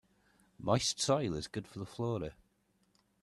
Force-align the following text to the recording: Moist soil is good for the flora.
Moist 0.57 0.99
soil 0.99 1.35
is 1.35 1.47
good 1.47 1.67
for 1.67 1.77
the 1.77 1.85
flora. 1.85 2.33